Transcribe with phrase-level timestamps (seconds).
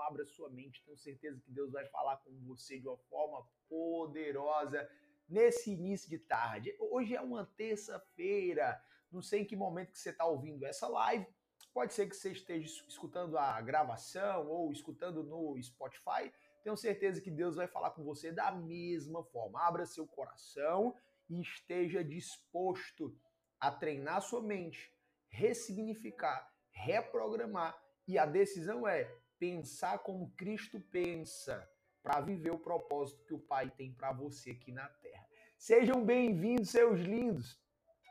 [0.00, 0.82] abra sua mente.
[0.84, 4.88] Tenho certeza que Deus vai falar com você de uma forma poderosa
[5.28, 6.76] nesse início de tarde.
[6.78, 8.80] Hoje é uma terça-feira.
[9.10, 11.26] Não sei em que momento que você está ouvindo essa live.
[11.72, 16.32] Pode ser que você esteja escutando a gravação ou escutando no Spotify.
[16.62, 19.60] Tenho certeza que Deus vai falar com você da mesma forma.
[19.66, 20.94] Abra seu coração
[21.28, 23.16] e esteja disposto
[23.58, 24.92] a treinar sua mente,
[25.28, 27.80] ressignificar, reprogramar.
[28.06, 29.10] E a decisão é
[29.42, 31.68] pensar como Cristo pensa
[32.00, 35.26] para viver o propósito que o Pai tem para você aqui na Terra.
[35.58, 37.60] Sejam bem-vindos, seus lindos.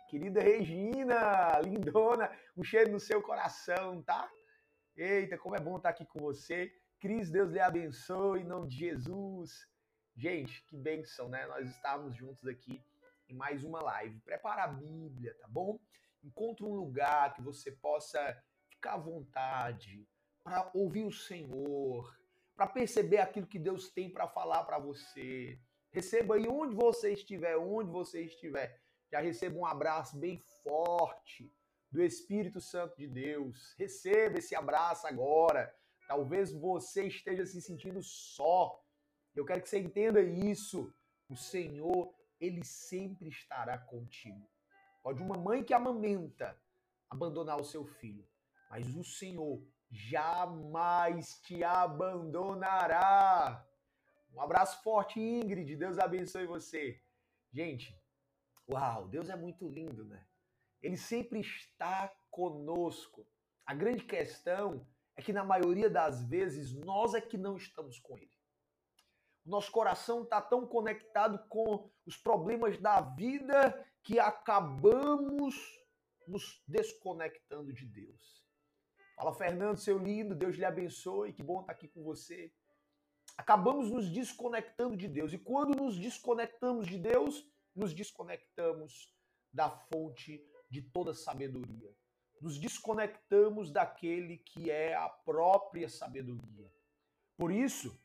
[0.09, 4.29] Querida Regina, lindona, um cheiro no seu coração, tá?
[4.93, 6.69] Eita, como é bom estar aqui com você.
[6.99, 9.65] Cris, Deus lhe abençoe em nome de Jesus.
[10.13, 11.45] Gente, que bênção, né?
[11.47, 12.83] Nós estamos juntos aqui
[13.29, 14.19] em mais uma live.
[14.19, 15.79] Prepara a Bíblia, tá bom?
[16.21, 18.19] Encontre um lugar que você possa
[18.67, 20.05] ficar à vontade
[20.43, 22.17] para ouvir o Senhor,
[22.55, 25.59] para perceber aquilo que Deus tem para falar para você.
[25.91, 28.81] Receba aí onde você estiver, onde você estiver.
[29.11, 31.53] Já receba um abraço bem forte
[31.91, 33.75] do Espírito Santo de Deus.
[33.77, 35.73] Receba esse abraço agora.
[36.07, 38.81] Talvez você esteja se sentindo só.
[39.35, 40.93] Eu quero que você entenda isso.
[41.29, 44.49] O Senhor, ele sempre estará contigo.
[45.03, 46.57] Pode uma mãe que amamenta
[47.09, 48.25] abandonar o seu filho,
[48.69, 49.61] mas o Senhor
[49.91, 53.67] jamais te abandonará.
[54.33, 55.75] Um abraço forte, Ingrid.
[55.75, 57.01] Deus abençoe você.
[57.51, 57.93] Gente,
[58.69, 60.25] uau, Deus é muito lindo, né?
[60.81, 63.27] Ele sempre está conosco.
[63.65, 68.17] A grande questão é que na maioria das vezes nós é que não estamos com
[68.17, 68.31] ele.
[69.45, 75.55] Nosso coração está tão conectado com os problemas da vida que acabamos
[76.27, 78.40] nos desconectando de Deus.
[79.21, 82.51] Fala, Fernando, seu lindo, Deus lhe abençoe, que bom estar aqui com você.
[83.37, 85.31] Acabamos nos desconectando de Deus.
[85.31, 89.15] E quando nos desconectamos de Deus, nos desconectamos
[89.53, 91.95] da fonte de toda sabedoria.
[92.41, 96.73] Nos desconectamos daquele que é a própria sabedoria.
[97.37, 97.95] Por isso,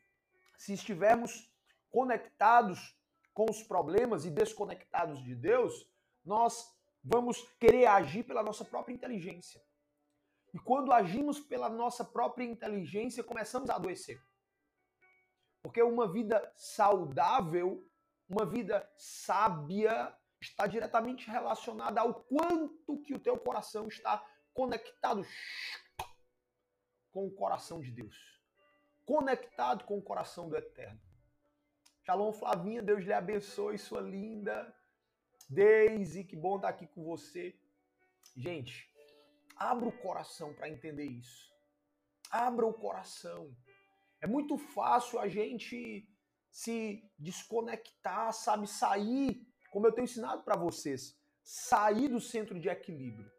[0.55, 1.51] se estivermos
[1.89, 2.95] conectados
[3.33, 5.89] com os problemas e desconectados de Deus,
[6.23, 6.71] nós
[7.03, 9.65] vamos querer agir pela nossa própria inteligência.
[10.53, 14.21] E quando agimos pela nossa própria inteligência, começamos a adoecer.
[15.61, 17.85] Porque uma vida saudável,
[18.29, 25.25] uma vida sábia, está diretamente relacionada ao quanto que o teu coração está conectado
[27.11, 28.15] com o coração de Deus.
[29.05, 30.99] Conectado com o coração do Eterno.
[32.03, 34.73] Shalom, Flavinha, Deus lhe abençoe, sua linda.
[35.49, 37.59] Daisy, que bom estar aqui com você.
[38.35, 38.89] Gente,
[39.59, 41.51] Abra o coração para entender isso.
[42.31, 43.55] Abra o coração.
[44.21, 46.07] É muito fácil a gente
[46.51, 49.41] se desconectar, sabe, sair,
[49.71, 53.31] como eu tenho ensinado para vocês, sair do centro de equilíbrio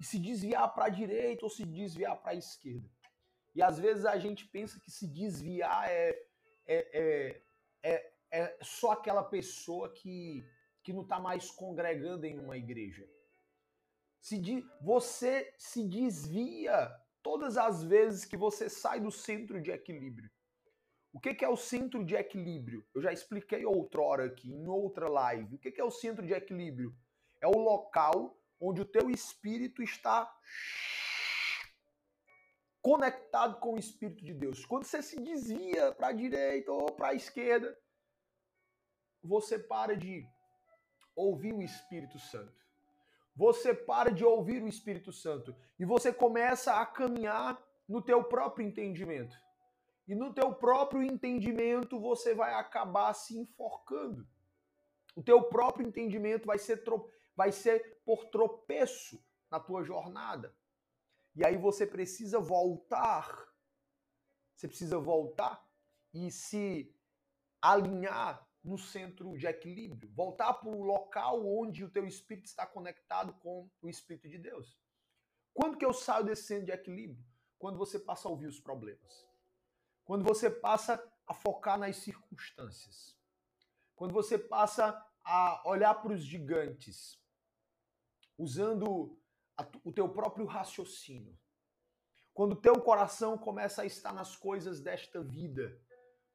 [0.00, 2.88] e se desviar para a direita ou se desviar para a esquerda.
[3.54, 6.10] E às vezes a gente pensa que se desviar é,
[6.66, 7.42] é, é,
[7.82, 10.44] é, é só aquela pessoa que,
[10.82, 13.08] que não está mais congregando em uma igreja.
[14.26, 16.92] Se você se desvia
[17.22, 20.28] todas as vezes que você sai do centro de equilíbrio.
[21.12, 22.84] O que, que é o centro de equilíbrio?
[22.92, 25.54] Eu já expliquei outrora aqui, em outra live.
[25.54, 26.92] O que, que é o centro de equilíbrio?
[27.40, 30.28] É o local onde o teu espírito está
[32.82, 34.66] conectado com o Espírito de Deus.
[34.66, 37.78] Quando você se desvia para a direita ou para a esquerda,
[39.22, 40.26] você para de
[41.14, 42.65] ouvir o Espírito Santo
[43.36, 48.66] você para de ouvir o Espírito Santo e você começa a caminhar no teu próprio
[48.66, 49.36] entendimento.
[50.08, 54.26] E no teu próprio entendimento você vai acabar se enforcando.
[55.14, 56.82] O teu próprio entendimento vai ser,
[57.34, 60.54] vai ser por tropeço na tua jornada.
[61.34, 63.46] E aí você precisa voltar.
[64.54, 65.62] Você precisa voltar
[66.14, 66.94] e se
[67.60, 73.32] alinhar no centro de equilíbrio, voltar para o local onde o teu espírito está conectado
[73.34, 74.76] com o espírito de Deus.
[75.54, 77.24] Quando que eu saio desse centro de equilíbrio?
[77.58, 79.24] Quando você passa a ouvir os problemas.
[80.04, 83.16] Quando você passa a focar nas circunstâncias.
[83.94, 87.22] Quando você passa a olhar para os gigantes,
[88.36, 89.16] usando
[89.84, 91.38] o teu próprio raciocínio.
[92.34, 95.80] Quando o teu coração começa a estar nas coisas desta vida,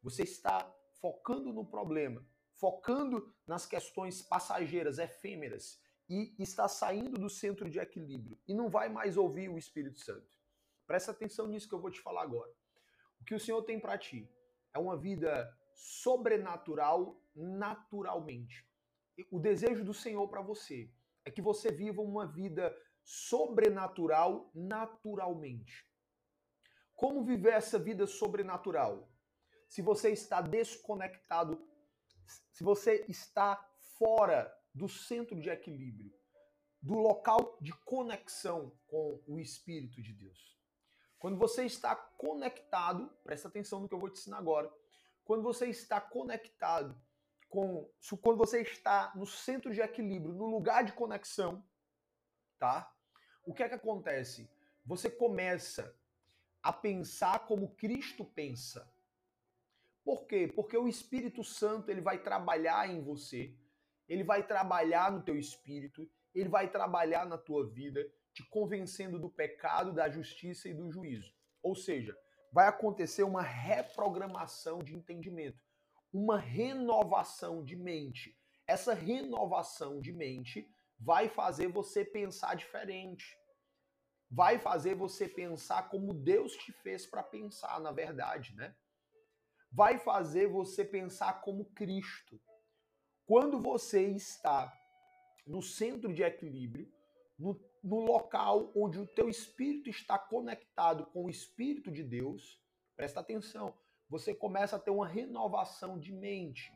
[0.01, 2.25] você está focando no problema,
[2.55, 8.89] focando nas questões passageiras, efêmeras, e está saindo do centro de equilíbrio e não vai
[8.89, 10.29] mais ouvir o Espírito Santo.
[10.85, 12.51] Presta atenção nisso que eu vou te falar agora.
[13.21, 14.29] O que o Senhor tem para ti
[14.73, 18.67] é uma vida sobrenatural naturalmente.
[19.31, 20.91] O desejo do Senhor para você
[21.23, 25.87] é que você viva uma vida sobrenatural naturalmente.
[26.93, 29.09] Como viver essa vida sobrenatural?
[29.71, 31.65] Se você está desconectado,
[32.51, 33.55] se você está
[33.97, 36.13] fora do centro de equilíbrio,
[36.81, 40.59] do local de conexão com o Espírito de Deus.
[41.17, 44.69] Quando você está conectado, presta atenção no que eu vou te ensinar agora.
[45.23, 47.01] Quando você está conectado
[47.47, 47.89] com,
[48.21, 51.65] quando você está no centro de equilíbrio, no lugar de conexão,
[52.59, 52.93] tá?
[53.45, 54.51] O que é que acontece?
[54.83, 55.97] Você começa
[56.61, 58.90] a pensar como Cristo pensa.
[60.03, 60.51] Por quê?
[60.53, 63.55] Porque o Espírito Santo ele vai trabalhar em você,
[64.07, 68.01] ele vai trabalhar no teu espírito, ele vai trabalhar na tua vida,
[68.33, 71.33] te convencendo do pecado, da justiça e do juízo.
[71.61, 72.17] Ou seja,
[72.51, 75.61] vai acontecer uma reprogramação de entendimento,
[76.11, 78.37] uma renovação de mente.
[78.67, 80.67] Essa renovação de mente
[80.99, 83.37] vai fazer você pensar diferente.
[84.29, 88.75] Vai fazer você pensar como Deus te fez para pensar, na verdade, né?
[89.71, 92.39] Vai fazer você pensar como Cristo.
[93.25, 94.71] Quando você está
[95.47, 96.91] no centro de equilíbrio,
[97.39, 102.61] no, no local onde o teu espírito está conectado com o espírito de Deus,
[102.95, 103.73] presta atenção,
[104.09, 106.71] você começa a ter uma renovação de mente.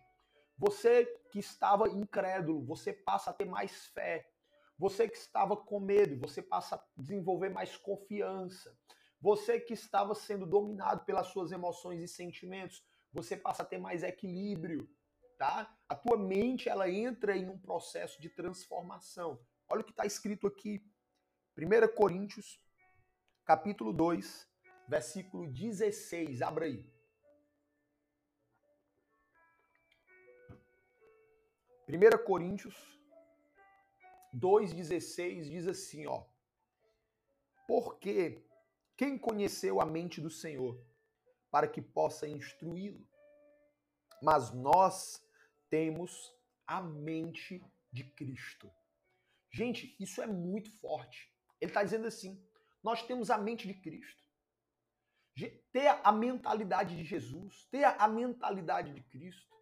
[0.58, 4.26] Você que estava incrédulo, você passa a ter mais fé.
[4.78, 8.74] Você que estava com medo, você passa a desenvolver mais confiança.
[9.20, 14.04] Você que estava sendo dominado pelas suas emoções e sentimentos, você passa a ter mais
[14.04, 14.90] equilíbrio
[15.38, 15.76] tá?
[15.88, 19.40] A tua mente ela entra em um processo de transformação.
[19.68, 20.84] Olha o que está escrito aqui,
[21.58, 22.62] 1 Coríntios,
[23.46, 24.48] capítulo 2,
[24.88, 26.42] versículo 16.
[26.42, 26.94] Abra aí.
[31.88, 32.76] 1 Coríntios
[34.34, 36.26] 2,16 diz assim, ó.
[37.68, 38.44] Porque
[38.98, 40.82] quem conheceu a mente do Senhor
[41.52, 43.06] para que possa instruí-lo?
[44.22, 45.22] Mas nós
[45.70, 46.34] temos
[46.66, 47.62] a mente
[47.92, 48.72] de Cristo.
[49.52, 51.34] Gente, isso é muito forte.
[51.62, 52.42] Ele está dizendo assim:
[52.84, 54.24] nós temos a mente de Cristo.
[55.72, 59.54] Ter a mentalidade de Jesus, ter a mentalidade de Cristo,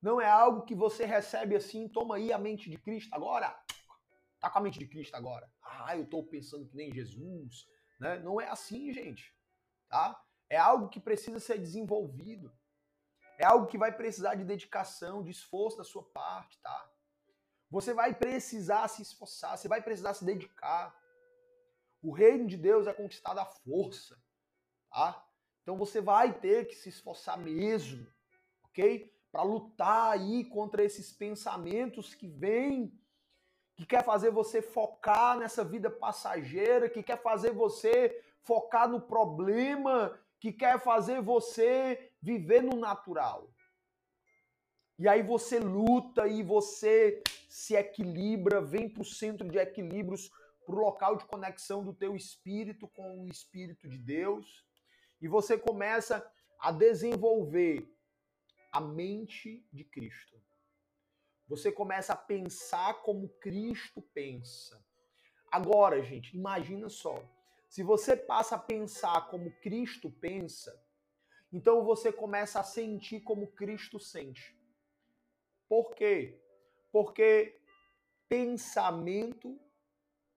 [0.00, 3.54] não é algo que você recebe assim, toma aí a mente de Cristo agora,
[4.40, 5.46] tá com a mente de Cristo agora.
[5.62, 7.66] Ah, eu estou pensando que nem Jesus,
[8.00, 8.18] né?
[8.18, 9.32] Não é assim, gente,
[9.88, 10.20] tá?
[10.48, 12.50] É algo que precisa ser desenvolvido.
[13.38, 16.90] É algo que vai precisar de dedicação, de esforço da sua parte, tá?
[17.70, 20.98] Você vai precisar se esforçar, você vai precisar se dedicar.
[22.02, 24.20] O reino de Deus é conquistado à força,
[24.90, 25.24] tá?
[25.62, 28.06] Então você vai ter que se esforçar mesmo,
[28.64, 29.14] ok?
[29.30, 32.99] Para lutar aí contra esses pensamentos que vêm,
[33.80, 40.20] que quer fazer você focar nessa vida passageira, que quer fazer você focar no problema,
[40.38, 43.48] que quer fazer você viver no natural.
[44.98, 50.30] E aí você luta e você se equilibra, vem para o centro de equilíbrios,
[50.66, 54.62] para o local de conexão do teu espírito com o Espírito de Deus.
[55.22, 56.22] E você começa
[56.58, 57.90] a desenvolver
[58.70, 60.38] a mente de Cristo.
[61.50, 64.80] Você começa a pensar como Cristo pensa.
[65.50, 67.20] Agora, gente, imagina só.
[67.68, 70.72] Se você passa a pensar como Cristo pensa,
[71.52, 74.56] então você começa a sentir como Cristo sente.
[75.68, 76.40] Por quê?
[76.92, 77.60] Porque
[78.28, 79.60] pensamento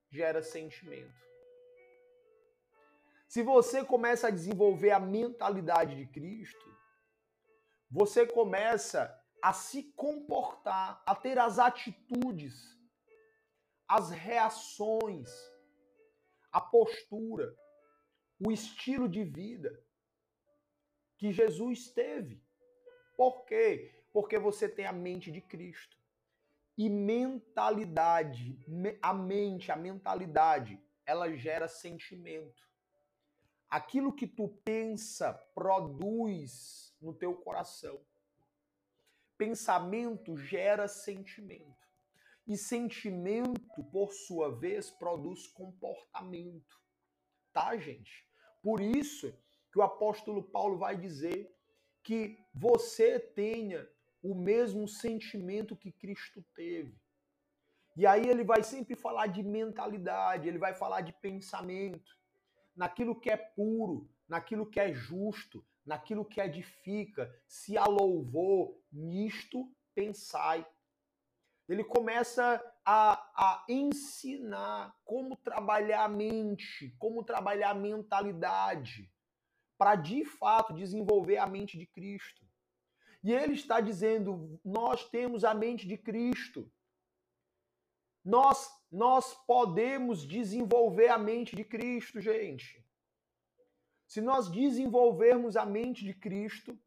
[0.10, 1.22] gera sentimento.
[3.28, 6.76] Se você começa a desenvolver a mentalidade de Cristo,
[7.92, 12.80] você começa a se comportar, a ter as atitudes,
[13.86, 15.30] as reações,
[16.50, 17.54] a postura,
[18.40, 19.78] o estilo de vida
[21.18, 22.42] que Jesus teve.
[23.18, 24.02] Por quê?
[24.14, 25.98] Porque você tem a mente de Cristo.
[26.78, 28.58] E mentalidade,
[29.02, 32.64] a mente, a mentalidade, ela gera sentimento.
[33.70, 38.02] Aquilo que tu pensa produz no teu coração.
[39.44, 41.86] Pensamento gera sentimento.
[42.48, 46.82] E sentimento, por sua vez, produz comportamento.
[47.52, 48.26] Tá, gente?
[48.62, 49.38] Por isso
[49.70, 51.54] que o apóstolo Paulo vai dizer
[52.02, 53.86] que você tenha
[54.22, 56.98] o mesmo sentimento que Cristo teve.
[57.98, 62.18] E aí ele vai sempre falar de mentalidade, ele vai falar de pensamento,
[62.74, 69.72] naquilo que é puro, naquilo que é justo, naquilo que edifica, se há louvor, nisto
[69.94, 70.66] pensai.
[71.68, 79.12] Ele começa a, a ensinar como trabalhar a mente, como trabalhar a mentalidade,
[79.78, 82.46] para de fato desenvolver a mente de Cristo.
[83.24, 86.70] E ele está dizendo: nós temos a mente de Cristo.
[88.24, 92.83] Nós, nós podemos desenvolver a mente de Cristo, gente.
[94.14, 96.78] Se nós desenvolvermos a mente de Cristo,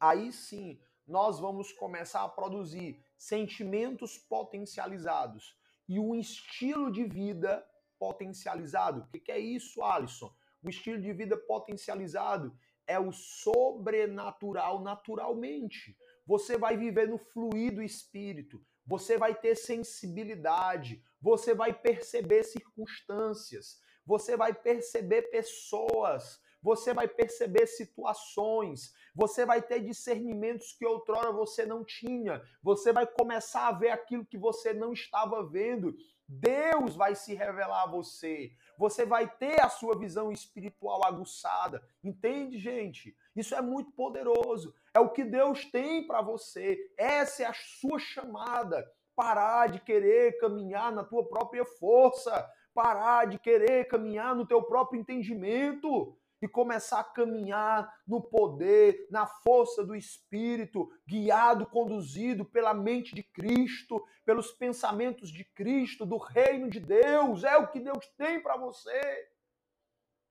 [0.00, 5.54] aí sim nós vamos começar a produzir sentimentos potencializados
[5.86, 7.62] e um estilo de vida
[7.98, 9.02] potencializado.
[9.02, 10.34] O que é isso, Alisson?
[10.62, 15.94] O estilo de vida potencializado é o sobrenatural naturalmente.
[16.26, 24.38] Você vai viver no fluido espírito, você vai ter sensibilidade, você vai perceber circunstâncias, você
[24.38, 31.84] vai perceber pessoas, você vai perceber situações, você vai ter discernimentos que outrora você não
[31.84, 35.94] tinha, você vai começar a ver aquilo que você não estava vendo.
[36.28, 38.50] Deus vai se revelar a você.
[38.76, 41.80] Você vai ter a sua visão espiritual aguçada.
[42.02, 43.16] Entende, gente?
[43.36, 44.74] Isso é muito poderoso.
[44.92, 46.76] É o que Deus tem para você.
[46.98, 48.84] Essa é a sua chamada.
[49.14, 52.44] Parar de querer caminhar na tua própria força,
[52.74, 59.26] parar de querer caminhar no teu próprio entendimento e começar a caminhar no poder, na
[59.26, 66.70] força do Espírito, guiado, conduzido pela mente de Cristo, pelos pensamentos de Cristo, do reino
[66.70, 67.42] de Deus.
[67.42, 69.28] É o que Deus tem para você.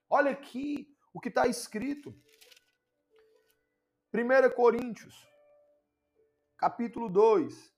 [0.09, 2.15] Olha aqui o que está escrito.
[4.13, 5.13] 1 Coríntios,
[6.57, 7.75] capítulo 2,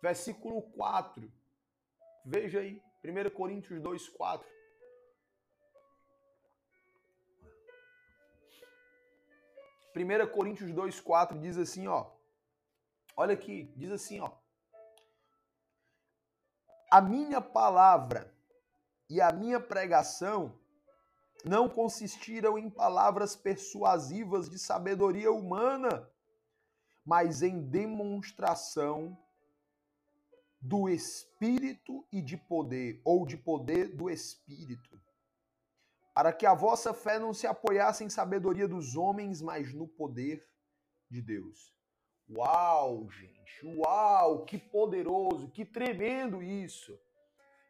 [0.00, 1.28] versículo 4.
[2.24, 4.59] Veja aí, 1 Coríntios 2, 4.
[10.04, 12.10] 1 Coríntios 2, 4 diz assim, ó.
[13.16, 14.30] Olha aqui, diz assim, ó.
[16.90, 18.34] A minha palavra
[19.08, 20.58] e a minha pregação
[21.44, 26.08] não consistiram em palavras persuasivas de sabedoria humana,
[27.04, 29.16] mas em demonstração
[30.60, 35.00] do Espírito e de poder, ou de poder do Espírito,
[36.20, 40.46] para que a vossa fé não se apoiasse em sabedoria dos homens, mas no poder
[41.08, 41.74] de Deus.
[42.28, 46.94] Uau, gente, uau, que poderoso, que tremendo isso.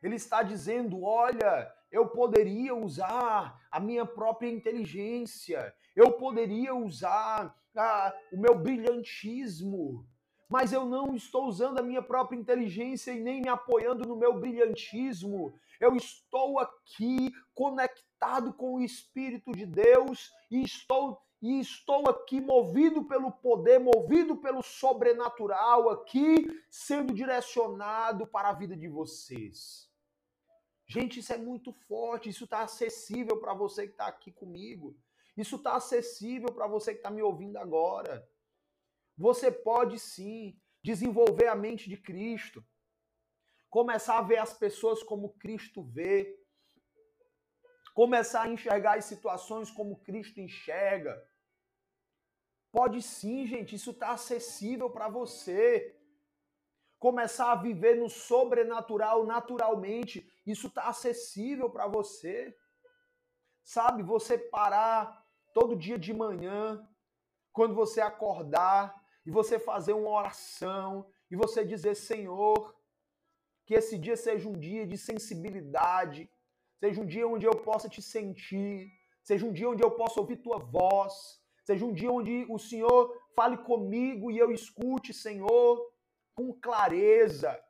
[0.02, 8.12] Ele está dizendo: olha, eu poderia usar a minha própria inteligência, eu poderia usar ah,
[8.32, 10.04] o meu brilhantismo,
[10.48, 14.40] mas eu não estou usando a minha própria inteligência e nem me apoiando no meu
[14.40, 15.54] brilhantismo.
[15.80, 18.09] Eu estou aqui conectado
[18.52, 24.62] com o Espírito de Deus e estou e estou aqui movido pelo poder, movido pelo
[24.62, 29.90] sobrenatural aqui, sendo direcionado para a vida de vocês.
[30.86, 34.94] Gente, isso é muito forte, isso está acessível para você que está aqui comigo.
[35.34, 38.28] Isso está acessível para você que está me ouvindo agora.
[39.16, 42.62] Você pode sim desenvolver a mente de Cristo,
[43.70, 46.39] começar a ver as pessoas como Cristo vê,
[47.94, 51.20] começar a enxergar as situações como Cristo enxerga.
[52.72, 55.96] Pode sim, gente, isso está acessível para você.
[56.98, 62.54] Começar a viver no sobrenatural naturalmente, isso está acessível para você.
[63.62, 66.86] Sabe, você parar todo dia de manhã,
[67.52, 72.74] quando você acordar, e você fazer uma oração e você dizer: Senhor,
[73.66, 76.30] que esse dia seja um dia de sensibilidade,
[76.80, 78.90] seja um dia onde eu possa te sentir,
[79.22, 81.12] seja um dia onde eu possa ouvir tua voz,
[81.62, 82.98] seja um dia onde o Senhor
[83.36, 85.92] fale comigo e eu escute, Senhor,
[86.34, 87.62] com clareza,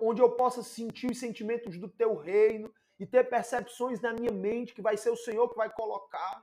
[0.00, 4.74] onde eu possa sentir os sentimentos do teu reino e ter percepções na minha mente
[4.74, 6.42] que vai ser o Senhor que vai colocar.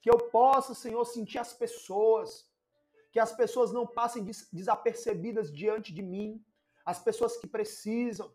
[0.00, 2.48] Que eu possa, Senhor, sentir as pessoas,
[3.12, 6.42] que as pessoas não passem desapercebidas diante de mim,
[6.84, 8.32] as pessoas que precisam,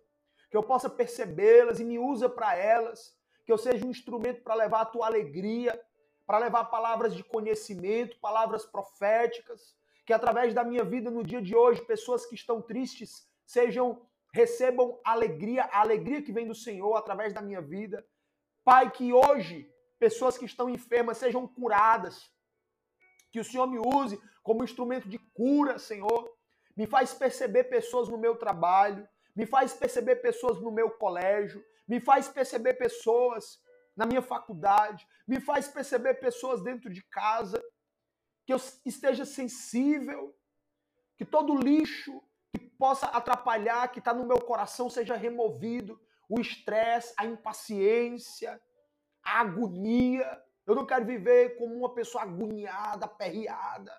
[0.56, 3.14] que eu possa percebê-las e me usa para elas,
[3.46, 5.78] que eu seja um instrumento para levar a tua alegria,
[6.26, 11.54] para levar palavras de conhecimento, palavras proféticas, que através da minha vida no dia de
[11.54, 17.34] hoje, pessoas que estão tristes sejam recebam alegria, a alegria que vem do Senhor através
[17.34, 18.08] da minha vida.
[18.64, 19.70] Pai, que hoje
[20.00, 22.32] pessoas que estão enfermas sejam curadas.
[23.30, 26.34] Que o Senhor me use como instrumento de cura, Senhor.
[26.78, 32.00] Me faz perceber pessoas no meu trabalho, me faz perceber pessoas no meu colégio, me
[32.00, 33.60] faz perceber pessoas
[33.96, 37.62] na minha faculdade, me faz perceber pessoas dentro de casa,
[38.46, 40.36] que eu esteja sensível,
[41.18, 46.00] que todo lixo que possa atrapalhar, que está no meu coração, seja removido,
[46.30, 48.62] o estresse, a impaciência,
[49.24, 50.42] a agonia.
[50.66, 53.94] Eu não quero viver como uma pessoa agoniada, aperreada.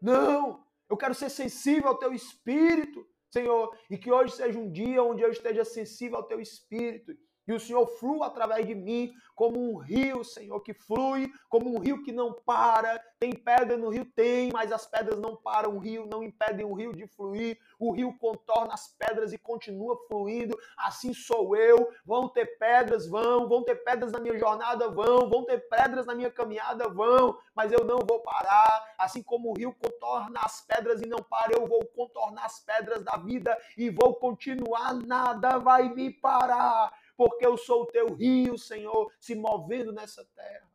[0.00, 0.64] Não!
[0.88, 5.22] Eu quero ser sensível ao teu espírito, Senhor, e que hoje seja um dia onde
[5.22, 9.76] eu esteja sensível ao teu espírito e o Senhor flua através de mim como um
[9.76, 13.02] rio, Senhor, que flui, como um rio que não para.
[13.18, 14.04] Tem pedra no rio?
[14.04, 15.74] Tem, mas as pedras não param.
[15.74, 17.58] O rio não impedem o rio de fluir.
[17.78, 20.56] O rio contorna as pedras e continua fluindo.
[20.76, 21.88] Assim sou eu.
[22.04, 23.08] Vão ter pedras?
[23.08, 23.48] Vão.
[23.48, 24.88] Vão ter pedras na minha jornada?
[24.88, 25.28] Vão.
[25.28, 26.88] Vão ter pedras na minha caminhada?
[26.88, 27.36] Vão.
[27.54, 28.94] Mas eu não vou parar.
[28.98, 33.02] Assim como o rio contorna as pedras e não para, eu vou contornar as pedras
[33.02, 34.94] da vida e vou continuar.
[34.94, 36.92] Nada vai me parar
[37.24, 40.68] porque eu sou o teu rio, Senhor, se movendo nessa terra.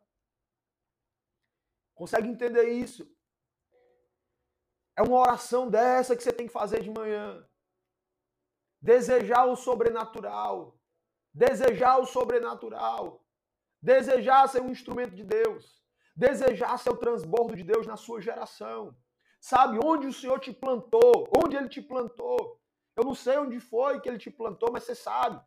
[1.94, 3.06] Consegue entender isso?
[4.96, 7.46] É uma oração dessa que você tem que fazer de manhã.
[8.82, 10.80] Desejar o sobrenatural.
[11.34, 13.26] Desejar o sobrenatural.
[13.82, 15.84] Desejar ser um instrumento de Deus.
[16.16, 18.96] Desejar ser o transbordo de Deus na sua geração.
[19.42, 21.30] Sabe onde o Senhor te plantou?
[21.44, 22.58] Onde Ele te plantou?
[22.96, 25.46] Eu não sei onde foi que Ele te plantou, mas você sabe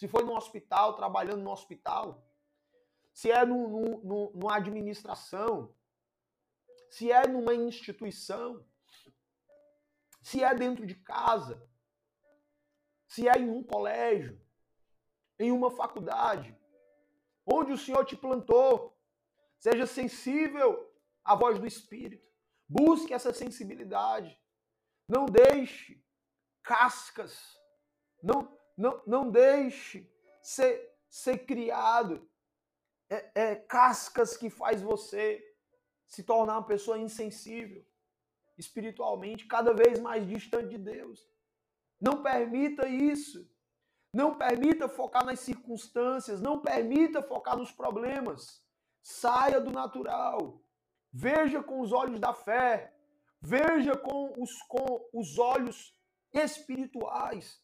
[0.00, 2.26] se foi no hospital, trabalhando no hospital,
[3.12, 5.76] se é no, no, no, numa administração,
[6.88, 8.64] se é numa instituição,
[10.22, 11.62] se é dentro de casa,
[13.06, 14.40] se é em um colégio,
[15.38, 16.56] em uma faculdade,
[17.44, 18.98] onde o Senhor te plantou.
[19.58, 20.90] Seja sensível
[21.22, 22.26] à voz do Espírito.
[22.66, 24.40] Busque essa sensibilidade.
[25.06, 26.02] Não deixe
[26.62, 27.60] cascas.
[28.22, 30.10] Não, não, não deixe
[30.42, 32.26] ser, ser criado
[33.10, 35.44] é, é, cascas que faz você
[36.06, 37.84] se tornar uma pessoa insensível
[38.56, 41.28] espiritualmente, cada vez mais distante de Deus.
[42.00, 43.48] Não permita isso.
[44.12, 48.64] Não permita focar nas circunstâncias, não permita focar nos problemas.
[49.02, 50.60] Saia do natural.
[51.12, 52.94] Veja com os olhos da fé.
[53.40, 55.94] Veja com os, com os olhos
[56.32, 57.62] espirituais.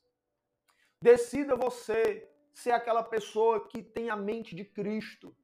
[1.06, 5.36] Decida você ser aquela pessoa que tem a mente de Cristo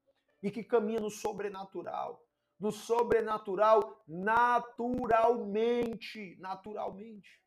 [0.42, 2.27] e que caminha no sobrenatural.
[2.59, 6.37] No sobrenatural, naturalmente.
[6.40, 7.40] Naturalmente.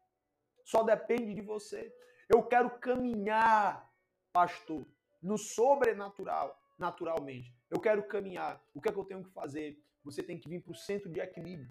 [0.63, 1.93] Só depende de você.
[2.30, 3.93] Eu quero caminhar,
[4.32, 4.88] pastor,
[5.21, 7.54] no sobrenatural, naturalmente.
[7.69, 8.65] Eu quero caminhar.
[8.73, 9.78] O que é que eu tenho que fazer?
[10.06, 11.69] Você tem que vir para o centro de equilíbrio,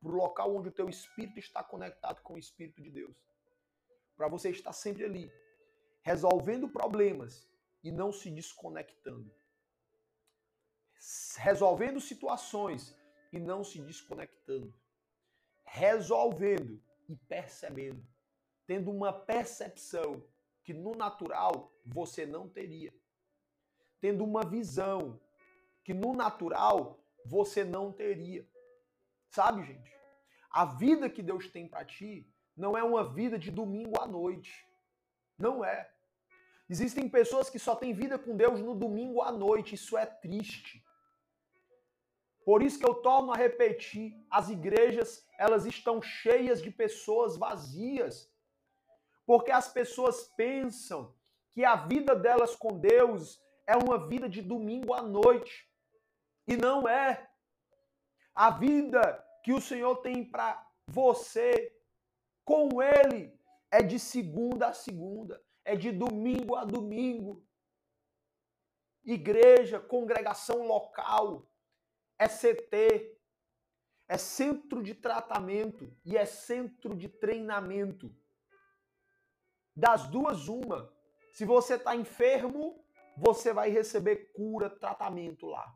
[0.00, 3.16] para o local onde o teu espírito está conectado com o espírito de Deus.
[4.16, 5.32] Para você estar sempre ali,
[6.02, 7.48] resolvendo problemas
[7.82, 9.32] e não se desconectando.
[11.36, 12.94] Resolvendo situações
[13.32, 14.74] e não se desconectando.
[15.64, 18.06] Resolvendo e percebendo.
[18.66, 20.22] Tendo uma percepção
[20.62, 22.94] que no natural você não teria.
[24.00, 25.20] Tendo uma visão
[25.82, 28.46] que no natural você não teria.
[29.30, 29.90] Sabe, gente?
[30.50, 34.66] A vida que Deus tem para ti não é uma vida de domingo à noite.
[35.40, 35.90] Não é.
[36.68, 39.74] Existem pessoas que só têm vida com Deus no domingo à noite.
[39.74, 40.84] Isso é triste.
[42.44, 48.30] Por isso que eu torno a repetir, as igrejas, elas estão cheias de pessoas vazias.
[49.26, 51.14] Porque as pessoas pensam
[51.52, 55.68] que a vida delas com Deus é uma vida de domingo à noite.
[56.46, 57.30] E não é.
[58.34, 61.74] A vida que o Senhor tem para você
[62.44, 63.39] com ele
[63.70, 67.46] é de segunda a segunda, é de domingo a domingo.
[69.04, 71.48] Igreja, congregação local,
[72.18, 73.18] é CT,
[74.08, 78.14] é centro de tratamento e é centro de treinamento.
[79.74, 80.92] Das duas, uma.
[81.32, 82.84] Se você está enfermo,
[83.16, 85.74] você vai receber cura, tratamento lá.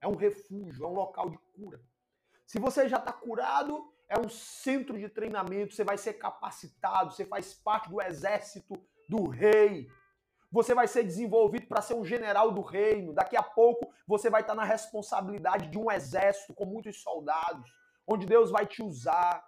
[0.00, 1.80] É um refúgio, é um local de cura.
[2.46, 7.24] Se você já está curado, é um centro de treinamento, você vai ser capacitado, você
[7.24, 8.74] faz parte do exército
[9.08, 9.88] do rei.
[10.50, 13.12] Você vai ser desenvolvido para ser um general do reino.
[13.12, 17.68] Daqui a pouco você vai estar na responsabilidade de um exército com muitos soldados,
[18.06, 19.44] onde Deus vai te usar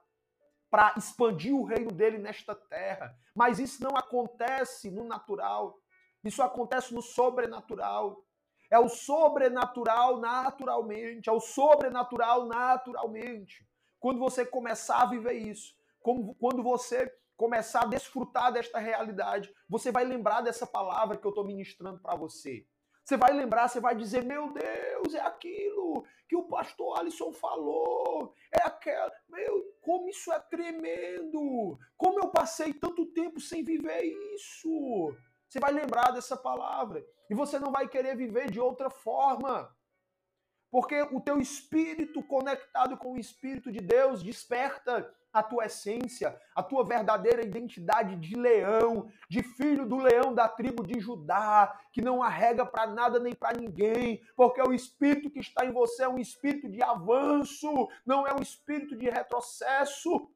[0.71, 3.16] para expandir o reino dele nesta terra.
[3.35, 5.79] Mas isso não acontece no natural.
[6.25, 8.25] Isso acontece no sobrenatural.
[8.71, 13.66] É o sobrenatural naturalmente, é o sobrenatural naturalmente.
[14.01, 20.05] Quando você começar a viver isso, quando você começar a desfrutar desta realidade, você vai
[20.05, 22.67] lembrar dessa palavra que eu estou ministrando para você.
[23.05, 28.35] Você vai lembrar, você vai dizer: Meu Deus, é aquilo que o pastor Alisson falou.
[28.53, 29.11] É aquela.
[29.29, 31.79] Meu, como isso é tremendo!
[31.97, 34.03] Como eu passei tanto tempo sem viver
[34.35, 35.17] isso!
[35.49, 37.03] Você vai lembrar dessa palavra.
[37.31, 39.75] E você não vai querer viver de outra forma.
[40.70, 46.62] Porque o teu espírito conectado com o espírito de Deus desperta a tua essência, a
[46.62, 52.22] tua verdadeira identidade de leão, de filho do leão da tribo de Judá, que não
[52.22, 56.18] arrega para nada nem para ninguém, porque o espírito que está em você é um
[56.18, 60.31] espírito de avanço, não é um espírito de retrocesso.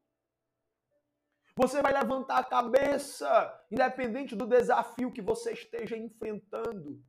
[1.56, 7.02] Você vai levantar a cabeça, independente do desafio que você esteja enfrentando,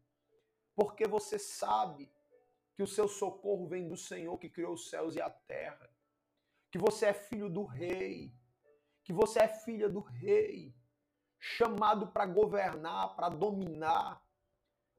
[0.75, 2.12] porque você sabe
[2.75, 5.89] que o seu socorro vem do Senhor que criou os céus e a terra,
[6.71, 8.33] que você é filho do rei,
[9.03, 10.73] que você é filha do rei,
[11.39, 14.23] chamado para governar, para dominar,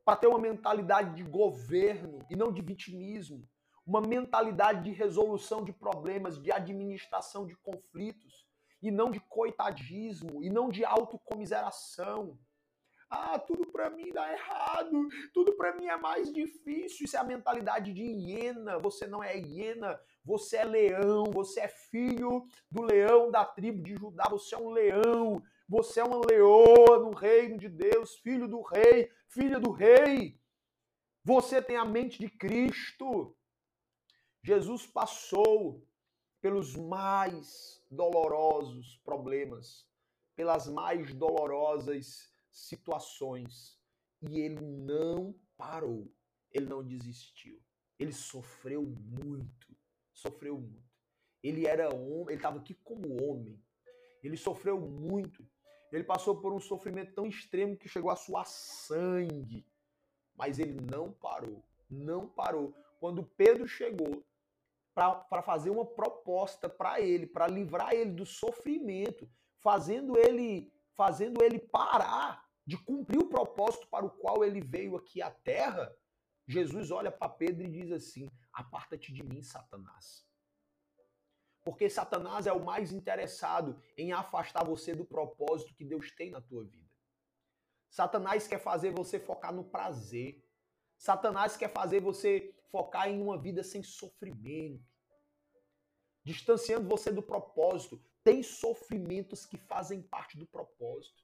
[0.05, 3.49] para ter uma mentalidade de governo e não de vitimismo,
[3.87, 8.47] uma mentalidade de resolução de problemas, de administração de conflitos,
[8.83, 12.39] e não de coitadismo, e não de autocomiseração.
[13.17, 17.05] Ah, tudo para mim dá errado, tudo para mim é mais difícil.
[17.05, 18.77] Isso é a mentalidade de hiena.
[18.81, 23.95] Você não é hiena, você é leão, você é filho do leão da tribo de
[23.95, 28.63] Judá, você é um leão, você é uma leoa no reino de Deus, filho do
[28.63, 30.37] rei, filha do rei.
[31.23, 33.37] Você tem a mente de Cristo.
[34.43, 35.87] Jesus passou
[36.41, 39.87] pelos mais dolorosos problemas,
[40.35, 43.79] pelas mais dolorosas situações.
[44.23, 46.11] E ele não parou,
[46.51, 47.61] ele não desistiu.
[47.99, 49.77] Ele sofreu muito,
[50.13, 50.95] sofreu muito.
[51.43, 53.63] Ele era homem, ele estava aqui como homem.
[54.23, 55.47] Ele sofreu muito.
[55.93, 59.67] Ele passou por um sofrimento tão extremo que chegou a suar sangue.
[60.35, 62.75] Mas ele não parou, não parou.
[62.99, 64.25] Quando Pedro chegou
[64.95, 69.29] para fazer uma proposta para ele, para livrar ele do sofrimento,
[69.61, 75.21] fazendo ele, fazendo ele parar de cumprir o propósito para o qual ele veio aqui
[75.21, 75.95] à terra,
[76.47, 80.27] Jesus olha para Pedro e diz assim: Aparta-te de mim, Satanás.
[81.65, 86.41] Porque Satanás é o mais interessado em afastar você do propósito que Deus tem na
[86.41, 86.85] tua vida.
[87.89, 90.45] Satanás quer fazer você focar no prazer.
[90.99, 94.85] Satanás quer fazer você focar em uma vida sem sofrimento.
[96.23, 98.03] Distanciando você do propósito.
[98.23, 101.24] Tem sofrimentos que fazem parte do propósito.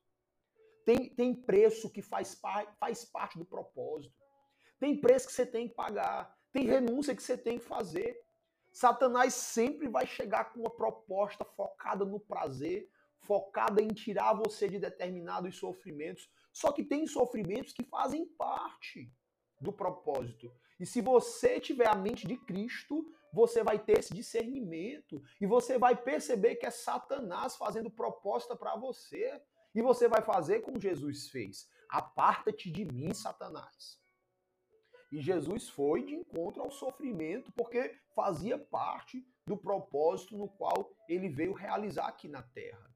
[0.85, 2.41] Tem, tem preço que faz,
[2.79, 4.15] faz parte do propósito.
[4.79, 6.35] Tem preço que você tem que pagar.
[6.53, 8.19] Tem renúncia que você tem que fazer.
[8.73, 12.89] Satanás sempre vai chegar com uma proposta focada no prazer,
[13.19, 16.29] focada em tirar você de determinados sofrimentos.
[16.53, 19.13] Só que tem sofrimentos que fazem parte
[19.61, 20.53] do propósito.
[20.79, 25.79] E se você tiver a mente de Cristo, você vai ter esse discernimento e você
[25.79, 29.41] vai perceber que é Satanás fazendo proposta para você.
[29.75, 34.01] E você vai fazer como Jesus fez: aparta-te de mim, Satanás.
[35.13, 41.29] E Jesus foi de encontro ao sofrimento, porque fazia parte do propósito no qual ele
[41.29, 42.95] veio realizar aqui na terra.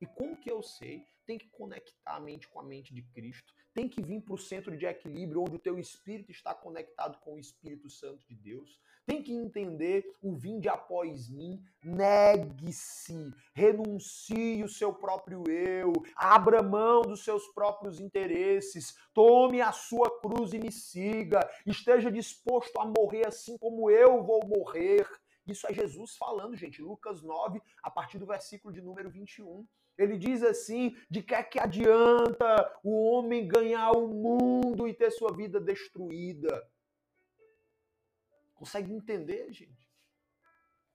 [0.00, 1.06] E como que eu sei?
[1.24, 3.54] Tem que conectar a mente com a mente de Cristo.
[3.72, 7.34] Tem que vir para o centro de equilíbrio, onde o teu espírito está conectado com
[7.34, 14.68] o Espírito Santo de Deus tem que entender o vinde após mim, negue-se, renuncie o
[14.68, 20.72] seu próprio eu, abra mão dos seus próprios interesses, tome a sua cruz e me
[20.72, 25.06] siga, esteja disposto a morrer assim como eu vou morrer.
[25.46, 29.66] Isso é Jesus falando, gente, Lucas 9, a partir do versículo de número 21.
[29.96, 35.10] Ele diz assim: de que é que adianta o homem ganhar o mundo e ter
[35.10, 36.66] sua vida destruída?
[38.64, 39.86] Consegue entender, gente?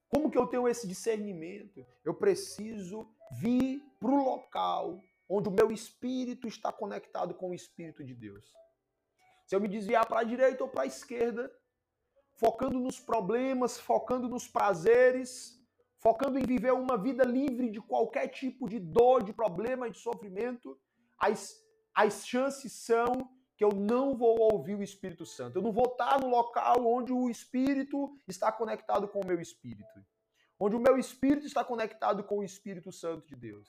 [0.08, 1.86] Como que eu tenho esse discernimento?
[2.04, 3.08] Eu preciso
[3.40, 8.52] vir para o local onde o meu espírito está conectado com o espírito de Deus.
[9.46, 11.48] Se eu me desviar para a direita ou para a esquerda,
[12.38, 15.56] focando nos problemas, focando nos prazeres,
[16.00, 20.76] focando em viver uma vida livre de qualquer tipo de dor, de problema, de sofrimento,
[21.20, 21.56] as,
[21.94, 25.58] as chances são que eu não vou ouvir o Espírito Santo.
[25.58, 30.00] Eu não vou estar no local onde o Espírito está conectado com o meu espírito.
[30.58, 33.68] Onde o meu espírito está conectado com o Espírito Santo de Deus.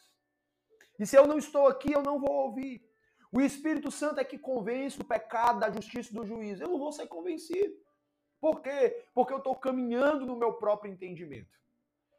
[0.96, 2.88] E se eu não estou aqui, eu não vou ouvir.
[3.32, 6.62] O Espírito Santo é que convence do pecado, da justiça e do juízo.
[6.62, 7.74] Eu não vou ser convencido.
[8.40, 9.04] Por quê?
[9.12, 11.58] Porque eu estou caminhando no meu próprio entendimento.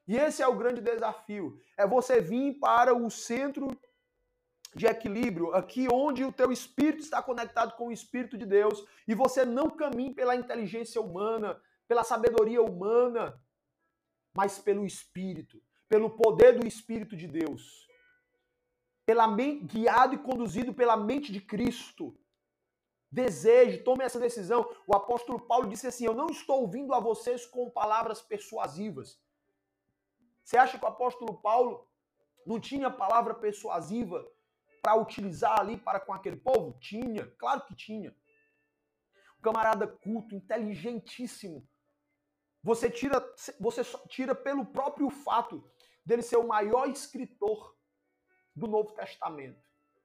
[0.06, 1.58] E esse é o grande desafio.
[1.78, 3.70] É você vir para o centro
[4.74, 9.14] de equilíbrio, aqui onde o teu espírito está conectado com o espírito de Deus e
[9.14, 13.38] você não caminha pela inteligência humana, pela sabedoria humana,
[14.34, 17.86] mas pelo espírito, pelo poder do espírito de Deus.
[19.06, 22.18] Pela mente, guiado e conduzido pela mente de Cristo.
[23.12, 24.74] Deseje, tome essa decisão.
[24.88, 29.20] O apóstolo Paulo disse assim: Eu não estou ouvindo a vocês com palavras persuasivas.
[30.46, 31.86] Você acha que o apóstolo Paulo
[32.46, 34.26] não tinha palavra persuasiva
[34.82, 36.78] para utilizar ali para com aquele povo?
[36.80, 38.16] Tinha, claro que tinha.
[39.38, 41.68] Um camarada culto, inteligentíssimo.
[42.64, 43.24] Você tira,
[43.60, 45.64] você tira pelo próprio fato
[46.06, 47.76] dele ser o maior escritor
[48.56, 49.60] do Novo Testamento.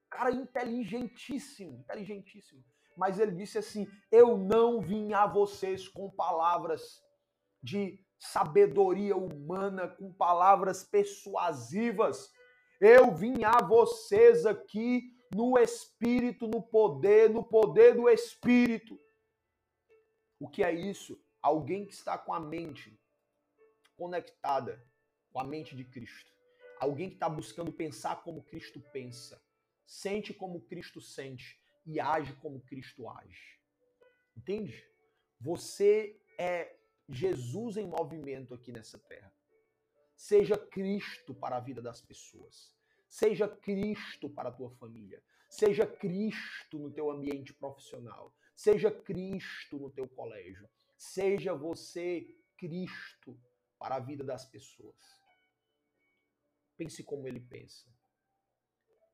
[0.09, 2.65] Cara inteligentíssimo, inteligentíssimo.
[2.97, 7.03] Mas ele disse assim: Eu não vim a vocês com palavras
[7.62, 12.33] de sabedoria humana, com palavras persuasivas.
[12.81, 18.99] Eu vim a vocês aqui no Espírito, no poder, no poder do Espírito.
[20.39, 21.19] O que é isso?
[21.43, 22.99] Alguém que está com a mente
[23.97, 24.85] conectada
[25.37, 26.31] com a mente de Cristo.
[26.81, 29.39] Alguém que está buscando pensar como Cristo pensa,
[29.85, 33.61] sente como Cristo sente e age como Cristo age.
[34.35, 34.83] Entende?
[35.39, 36.75] Você é
[37.07, 39.31] Jesus em movimento aqui nessa terra.
[40.16, 42.74] Seja Cristo para a vida das pessoas.
[43.09, 45.22] Seja Cristo para a tua família.
[45.48, 48.35] Seja Cristo no teu ambiente profissional.
[48.55, 50.68] Seja Cristo no teu colégio.
[50.96, 53.38] Seja você Cristo
[53.79, 54.96] para a vida das pessoas.
[56.76, 57.87] Pense como ele pensa.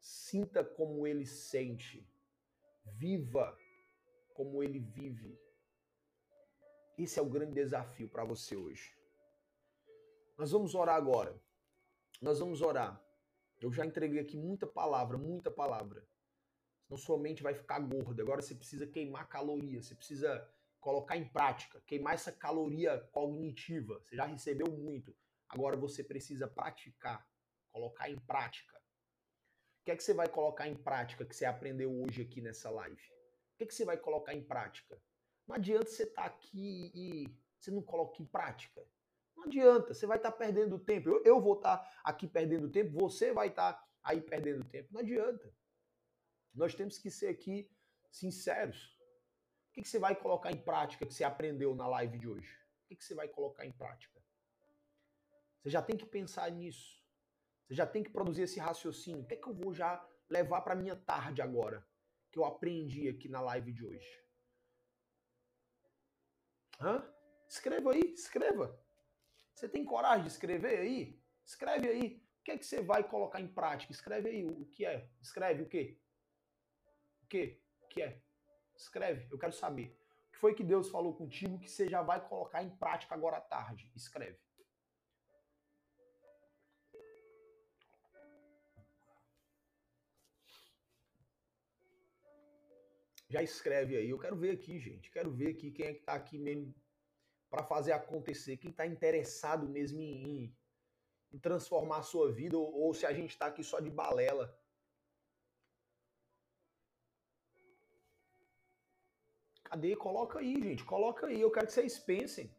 [0.00, 2.08] Sinta como ele sente.
[2.84, 3.58] Viva
[4.34, 5.38] como ele vive.
[6.96, 9.01] Esse é o grande desafio para você hoje.
[10.36, 11.40] Nós vamos orar agora.
[12.20, 13.02] Nós vamos orar.
[13.60, 16.06] Eu já entreguei aqui muita palavra, muita palavra.
[16.84, 18.22] Senão sua mente vai ficar gorda.
[18.22, 20.46] Agora você precisa queimar caloria, você precisa
[20.80, 24.02] colocar em prática, queimar essa caloria cognitiva.
[24.04, 25.16] Você já recebeu muito.
[25.48, 27.26] Agora você precisa praticar,
[27.70, 28.76] colocar em prática.
[29.80, 32.70] O que é que você vai colocar em prática que você aprendeu hoje aqui nessa
[32.70, 33.02] live?
[33.02, 35.00] O que é que você vai colocar em prática?
[35.46, 38.84] Não adianta você estar tá aqui e você não coloca em prática.
[39.36, 41.08] Não adianta, você vai estar tá perdendo tempo.
[41.08, 44.88] Eu, eu vou estar tá aqui perdendo tempo, você vai estar tá aí perdendo tempo.
[44.92, 45.52] Não adianta.
[46.54, 47.70] Nós temos que ser aqui
[48.10, 48.98] sinceros.
[49.70, 52.54] O que, que você vai colocar em prática que você aprendeu na live de hoje?
[52.84, 54.22] O que, que você vai colocar em prática?
[55.62, 57.00] Você já tem que pensar nisso.
[57.66, 59.22] Você já tem que produzir esse raciocínio.
[59.22, 61.86] O que é que eu vou já levar para minha tarde agora?
[62.30, 64.22] Que eu aprendi aqui na live de hoje.
[66.80, 67.02] Hã?
[67.48, 68.81] Escreva aí, escreva.
[69.54, 71.20] Você tem coragem de escrever aí?
[71.44, 72.22] Escreve aí.
[72.40, 73.92] O que é que você vai colocar em prática?
[73.92, 75.08] Escreve aí o que é.
[75.20, 75.98] Escreve o quê?
[77.22, 77.60] O quê?
[77.82, 78.20] O que é?
[78.74, 79.28] Escreve.
[79.30, 79.96] Eu quero saber.
[80.28, 83.36] O que foi que Deus falou contigo que você já vai colocar em prática agora
[83.36, 83.92] à tarde?
[83.94, 84.40] Escreve.
[93.28, 94.10] Já escreve aí.
[94.10, 95.10] Eu quero ver aqui, gente.
[95.10, 96.74] Quero ver aqui quem é que tá aqui mesmo
[97.52, 98.56] para fazer acontecer.
[98.56, 100.56] Quem está interessado mesmo em,
[101.30, 104.58] em, transformar a sua vida ou, ou se a gente está aqui só de balela.
[109.64, 109.94] Cadê?
[109.94, 110.82] Coloca aí, gente.
[110.82, 111.38] Coloca aí.
[111.38, 112.50] Eu quero que vocês pensem.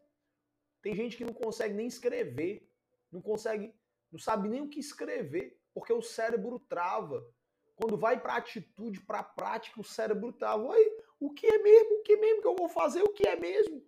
[0.80, 2.72] Tem gente que não consegue nem escrever.
[3.12, 3.74] Não consegue,
[4.12, 7.28] não sabe nem o que escrever, porque o cérebro trava.
[7.76, 11.96] Quando vai para atitude, para prática, o cérebro tá, Oi, o que é mesmo?
[11.96, 13.02] O que é mesmo que eu vou fazer?
[13.02, 13.84] O que é mesmo?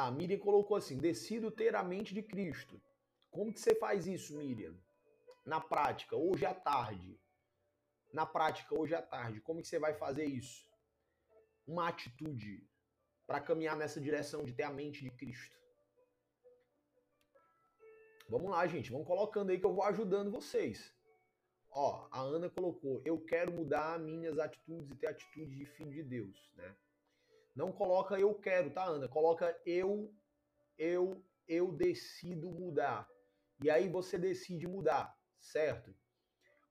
[0.00, 2.80] Ah, Miriam colocou assim: decido ter a mente de Cristo.
[3.32, 4.74] Como que você faz isso, Miriam?
[5.44, 7.20] Na prática, hoje à tarde.
[8.12, 9.40] Na prática, hoje à tarde.
[9.40, 10.64] Como que você vai fazer isso?
[11.66, 12.64] Uma atitude
[13.26, 15.56] para caminhar nessa direção de ter a mente de Cristo.
[18.28, 18.92] Vamos lá, gente.
[18.92, 20.94] Vamos colocando aí que eu vou ajudando vocês.
[21.70, 26.04] Ó, a Ana colocou: eu quero mudar minhas atitudes e ter atitude de filho de
[26.04, 26.72] Deus, né?
[27.58, 29.08] Não coloca eu quero, tá, Ana?
[29.08, 30.14] Coloca eu,
[30.78, 33.10] eu, eu decido mudar.
[33.60, 35.92] E aí você decide mudar, certo?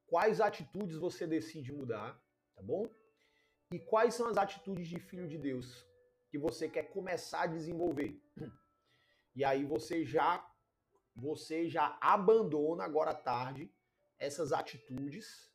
[0.05, 2.17] Quais atitudes você decide mudar,
[2.55, 2.89] tá bom?
[3.69, 5.85] E quais são as atitudes de filho de Deus
[6.29, 8.17] que você quer começar a desenvolver?
[9.35, 10.49] E aí você já
[11.13, 13.69] você já abandona agora à tarde
[14.17, 15.51] essas atitudes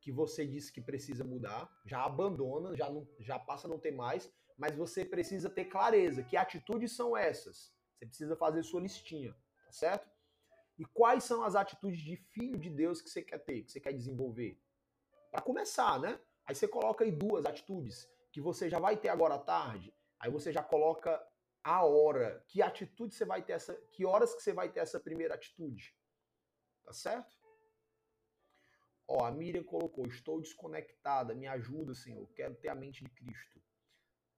[0.00, 3.92] que você disse que precisa mudar, já abandona, já, não, já passa a não ter
[3.92, 7.72] mais, mas você precisa ter clareza que atitudes são essas.
[7.94, 9.32] Você precisa fazer sua listinha,
[9.64, 10.06] tá certo?
[10.78, 13.80] E quais são as atitudes de filho de Deus que você quer ter, que você
[13.80, 14.60] quer desenvolver?
[15.30, 16.20] Para começar, né?
[16.44, 19.94] Aí você coloca aí duas atitudes que você já vai ter agora à tarde.
[20.18, 21.26] Aí você já coloca
[21.64, 25.00] a hora, que atitude você vai ter essa, que horas que você vai ter essa
[25.00, 25.96] primeira atitude.
[26.84, 27.34] Tá certo?
[29.08, 32.28] Ó, a Miriam colocou: "Estou desconectada, me ajuda, Senhor.
[32.34, 33.69] Quero ter a mente de Cristo."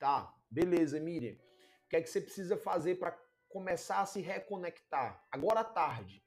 [0.02, 1.34] Tá, beleza, Miriam.
[1.84, 3.12] O que é que você precisa fazer para
[3.48, 5.24] começar a se reconectar?
[5.30, 6.26] Agora à tarde.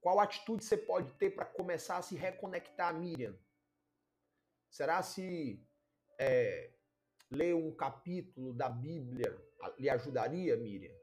[0.00, 3.38] Qual atitude você pode ter para começar a se reconectar, Miriam?
[4.68, 5.64] Será se
[6.18, 6.72] é,
[7.30, 9.40] ler um capítulo da Bíblia
[9.78, 10.96] lhe ajudaria, Miriam?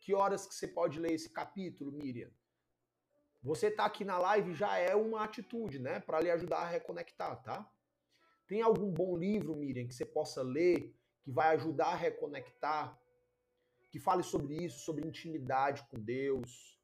[0.00, 2.32] Que horas que você pode ler esse capítulo, Miriam?
[3.44, 7.40] Você está aqui na live já é uma atitude, né, para lhe ajudar a reconectar,
[7.44, 7.72] tá?
[8.50, 13.00] Tem algum bom livro, Miriam, que você possa ler que vai ajudar a reconectar,
[13.88, 16.76] que fale sobre isso, sobre intimidade com Deus,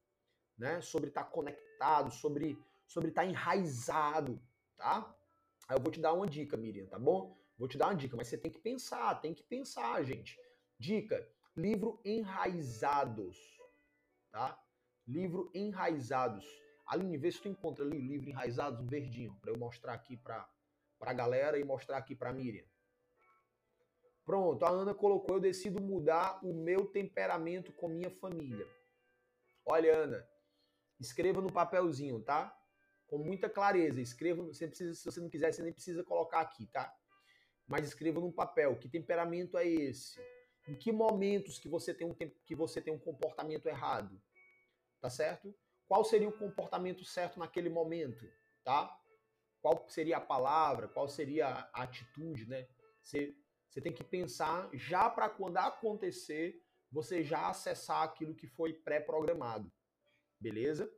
[0.57, 0.79] né?
[0.79, 4.41] Sobre estar tá conectado, sobre sobre estar tá enraizado,
[4.77, 5.13] tá?
[5.67, 7.37] Aí eu vou te dar uma dica, Miriam, tá bom?
[7.57, 10.39] Vou te dar uma dica, mas você tem que pensar, tem que pensar, gente.
[10.79, 13.37] Dica: livro Enraizados,
[14.31, 14.57] tá?
[15.05, 16.45] Livro Enraizados.
[16.85, 20.15] Aline, vê se tu encontra ali o livro Enraizados, um verdinho, para eu mostrar aqui
[20.15, 20.47] para
[20.99, 22.65] a galera e mostrar aqui para Miriam.
[24.25, 28.67] Pronto, a Ana colocou: eu decido mudar o meu temperamento com minha família.
[29.65, 30.27] Olha, Ana,
[30.99, 32.57] escreva no papelzinho, tá?
[33.07, 34.01] com muita clareza.
[34.01, 36.93] Escreva, você precisa, se você não quiser, você nem precisa colocar aqui, tá?
[37.65, 38.77] Mas escreva num papel.
[38.77, 40.19] Que temperamento é esse?
[40.67, 44.21] Em que momentos que você tem um que você tem um comportamento errado?
[44.99, 45.55] Tá certo?
[45.87, 48.29] Qual seria o comportamento certo naquele momento,
[48.63, 48.93] tá?
[49.61, 50.87] Qual seria a palavra?
[50.87, 52.67] Qual seria a atitude, né?
[53.01, 53.35] Você,
[53.69, 59.71] você tem que pensar já para quando acontecer, você já acessar aquilo que foi pré-programado.
[60.39, 60.91] Beleza?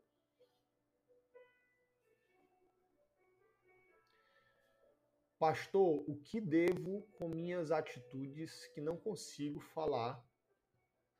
[5.39, 10.21] Pastor, o que devo com minhas atitudes que não consigo falar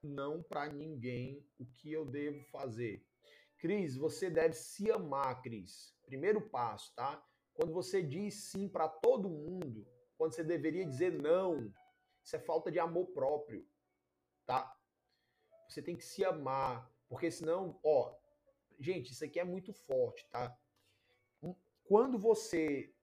[0.04, 3.06] não para ninguém o que eu devo fazer?
[3.58, 5.96] Cris, você deve se amar, Cris.
[6.06, 7.26] Primeiro passo, tá?
[7.60, 9.86] Quando você diz sim para todo mundo,
[10.18, 11.70] quando você deveria dizer não,
[12.24, 13.68] isso é falta de amor próprio,
[14.46, 14.74] tá?
[15.68, 18.16] Você tem que se amar, porque senão, ó,
[18.80, 20.58] gente, isso aqui é muito forte, tá?
[21.84, 22.96] Quando você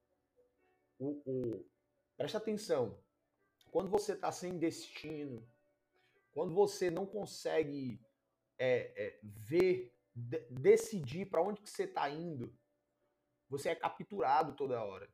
[0.98, 1.66] o, o
[2.16, 2.98] presta atenção,
[3.70, 5.46] quando você está sem destino,
[6.32, 8.00] quando você não consegue
[8.56, 12.50] é, é, ver, de, decidir para onde que você está indo,
[13.48, 15.08] você é capturado toda hora.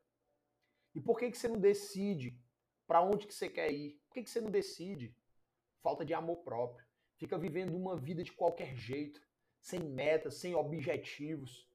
[0.95, 2.39] E por que, que você não decide
[2.87, 3.99] para onde que você quer ir?
[4.07, 5.15] Por que, que você não decide?
[5.81, 6.85] Falta de amor próprio.
[7.17, 9.21] Fica vivendo uma vida de qualquer jeito,
[9.61, 11.67] sem metas, sem objetivos.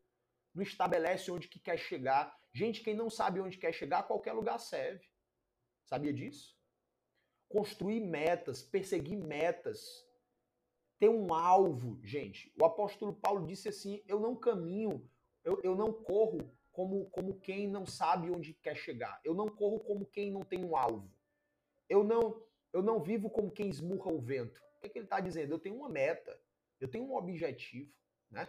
[0.54, 2.36] Não estabelece onde que quer chegar.
[2.52, 5.06] Gente, quem não sabe onde quer chegar, qualquer lugar serve.
[5.84, 6.56] Sabia disso?
[7.48, 10.06] Construir metas, perseguir metas,
[10.98, 12.52] ter um alvo, gente.
[12.60, 15.08] O apóstolo Paulo disse assim: Eu não caminho,
[15.44, 19.20] eu, eu não corro como, como quem não sabe onde quer chegar.
[19.24, 21.10] Eu não corro como quem não tem um alvo.
[21.88, 24.60] Eu não, eu não vivo como quem esmurra o vento.
[24.76, 25.52] O que, é que ele está dizendo?
[25.52, 26.40] Eu tenho uma meta,
[26.80, 27.92] eu tenho um objetivo,
[28.30, 28.48] né?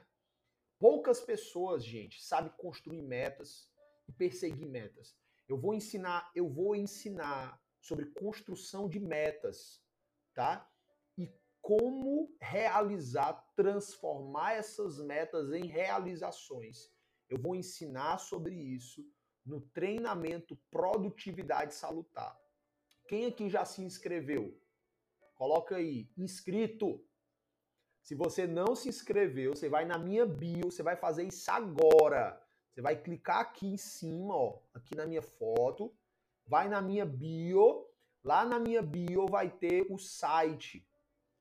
[0.78, 3.70] Poucas pessoas, gente, sabem construir metas,
[4.10, 5.16] e perseguir metas.
[5.48, 9.82] Eu vou ensinar, eu vou ensinar sobre construção de metas,
[10.34, 10.68] tá?
[11.62, 16.92] Como realizar, transformar essas metas em realizações.
[17.30, 19.06] Eu vou ensinar sobre isso
[19.46, 22.38] no treinamento Produtividade Salutar.
[23.08, 24.60] Quem aqui já se inscreveu?
[25.36, 27.04] Coloca aí, inscrito.
[28.02, 32.42] Se você não se inscreveu, você vai na minha bio, você vai fazer isso agora.
[32.72, 35.94] Você vai clicar aqui em cima, ó, aqui na minha foto,
[36.46, 37.88] vai na minha bio,
[38.24, 40.88] lá na minha bio vai ter o site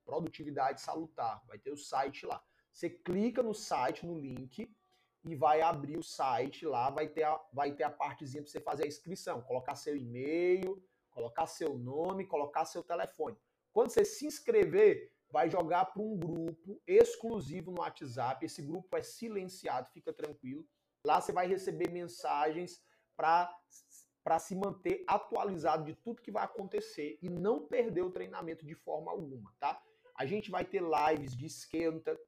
[0.09, 2.43] Produtividade Salutar, vai ter o site lá.
[2.73, 4.75] Você clica no site, no link
[5.23, 8.59] e vai abrir o site lá, vai ter a, vai ter a partezinha para você
[8.59, 13.37] fazer a inscrição, colocar seu e-mail, colocar seu nome, colocar seu telefone.
[13.71, 18.47] Quando você se inscrever, vai jogar para um grupo exclusivo no WhatsApp.
[18.47, 20.67] Esse grupo é silenciado, fica tranquilo.
[21.05, 22.83] Lá você vai receber mensagens
[23.15, 28.75] para se manter atualizado de tudo que vai acontecer e não perder o treinamento de
[28.75, 29.83] forma alguma, tá?
[30.19, 32.19] A gente vai ter lives de esquenta,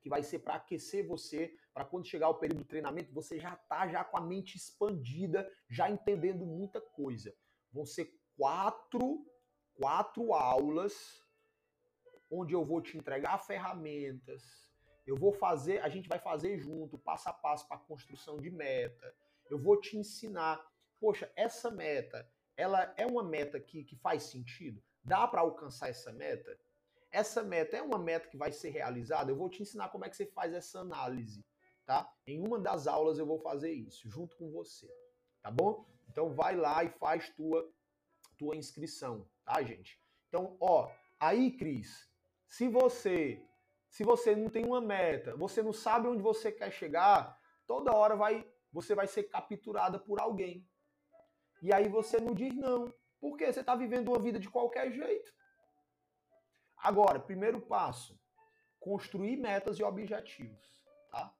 [0.00, 3.54] que vai ser para aquecer você, para quando chegar o período do treinamento, você já
[3.54, 7.34] tá já com a mente expandida, já entendendo muita coisa.
[7.70, 9.26] Vão ser quatro,
[9.74, 11.22] quatro aulas
[12.30, 14.42] onde eu vou te entregar ferramentas,
[15.06, 19.14] eu vou fazer, a gente vai fazer junto, passo a passo para construção de meta.
[19.48, 20.60] Eu vou te ensinar.
[20.98, 24.82] Poxa, essa meta, ela é uma meta que, que faz sentido?
[25.04, 26.58] Dá para alcançar essa meta?
[27.10, 29.30] Essa meta é uma meta que vai ser realizada?
[29.30, 31.44] Eu vou te ensinar como é que você faz essa análise,
[31.84, 32.10] tá?
[32.26, 34.88] Em uma das aulas eu vou fazer isso, junto com você,
[35.42, 35.86] tá bom?
[36.08, 37.68] Então vai lá e faz tua,
[38.36, 40.00] tua inscrição, tá, gente?
[40.28, 42.08] Então, ó, aí, Cris,
[42.46, 43.42] se você
[43.88, 48.14] se você não tem uma meta, você não sabe onde você quer chegar, toda hora
[48.14, 50.68] vai você vai ser capturada por alguém.
[51.62, 55.32] E aí você não diz não, porque você está vivendo uma vida de qualquer jeito.
[56.76, 58.18] Agora, primeiro passo,
[58.78, 61.34] construir metas e objetivos, tá?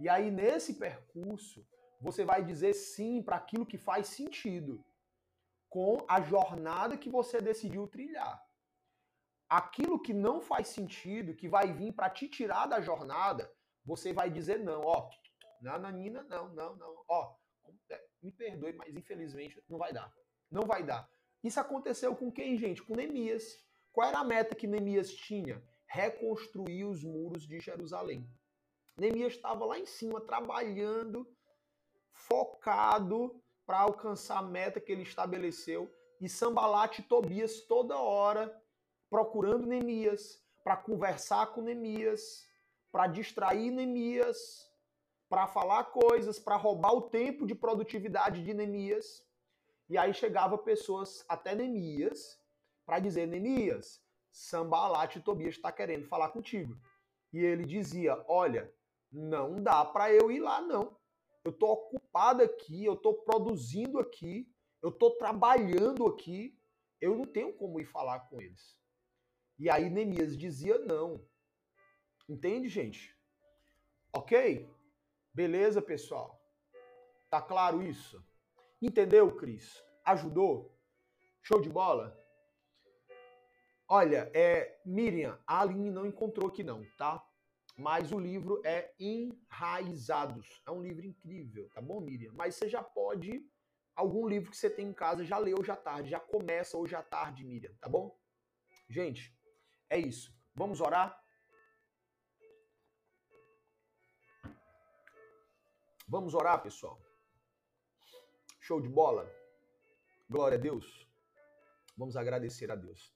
[0.00, 1.66] E aí nesse percurso,
[2.00, 4.84] você vai dizer sim para aquilo que faz sentido
[5.68, 8.42] com a jornada que você decidiu trilhar
[9.52, 13.52] aquilo que não faz sentido, que vai vir para te tirar da jornada,
[13.84, 15.10] você vai dizer não, ó,
[15.60, 17.36] Nanina, não, não, não, ó,
[17.90, 20.10] é, me perdoe, mas infelizmente não vai dar.
[20.50, 21.06] Não vai dar.
[21.44, 22.82] Isso aconteceu com quem, gente?
[22.82, 23.44] Com Neemias.
[23.92, 25.62] Qual era a meta que Neemias tinha?
[25.86, 28.26] Reconstruir os muros de Jerusalém.
[28.96, 31.28] Neemias estava lá em cima trabalhando,
[32.10, 35.92] focado para alcançar a meta que ele estabeleceu.
[36.18, 38.58] E Sambalat e Tobias toda hora
[39.10, 42.46] procurando Neemias, para conversar com Neemias,
[42.90, 44.70] para distrair Neemias,
[45.28, 49.22] para falar coisas, para roubar o tempo de produtividade de Neemias.
[49.90, 52.41] E aí chegava pessoas até Neemias
[52.84, 54.02] para dizer: Neemias,
[55.16, 56.76] e Tobias está querendo falar contigo.
[57.32, 58.72] E ele dizia: Olha,
[59.10, 60.96] não dá para eu ir lá, não.
[61.44, 64.48] Eu estou ocupado aqui, eu estou produzindo aqui,
[64.80, 66.56] eu estou trabalhando aqui,
[67.00, 68.78] eu não tenho como ir falar com eles.
[69.58, 71.24] E aí Neemias dizia não.
[72.28, 73.16] Entende, gente?
[74.14, 74.68] Ok?
[75.34, 76.40] Beleza, pessoal?
[77.28, 78.24] Tá claro isso?
[78.80, 79.82] Entendeu, Cris?
[80.04, 80.76] Ajudou?
[81.42, 82.21] Show de bola?
[83.94, 87.22] Olha, é, Miriam, a Aline não encontrou aqui não, tá?
[87.76, 90.62] Mas o livro é Enraizados.
[90.66, 92.32] É um livro incrível, tá bom, Miriam?
[92.32, 93.46] Mas você já pode,
[93.94, 96.94] algum livro que você tem em casa, já leu hoje à tarde, já começa hoje
[96.94, 98.18] à tarde, Miriam, tá bom?
[98.88, 99.30] Gente,
[99.90, 100.34] é isso.
[100.54, 101.22] Vamos orar?
[106.08, 106.98] Vamos orar, pessoal.
[108.58, 109.30] Show de bola.
[110.30, 111.06] Glória a Deus.
[111.94, 113.12] Vamos agradecer a Deus.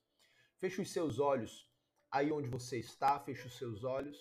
[0.66, 1.70] Feche os seus olhos
[2.10, 3.20] aí onde você está.
[3.20, 4.18] Feche os seus olhos.